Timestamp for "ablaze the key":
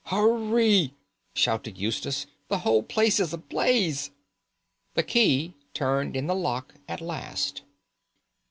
3.35-5.53